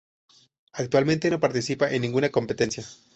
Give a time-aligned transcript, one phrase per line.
[0.73, 2.83] Actualmente no participa en ninguna competencia.